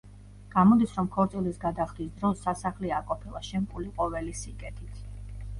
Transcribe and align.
გამოდის, 0.53 0.93
რომ 0.99 1.09
ქორწილის 1.15 1.59
გადახდის 1.65 2.09
დროს 2.21 2.41
სასახლე 2.47 2.95
არ 3.01 3.07
ყოფილა 3.13 3.45
შემკული 3.51 3.93
ყოველი 4.01 4.35
სიკეთით. 4.41 5.07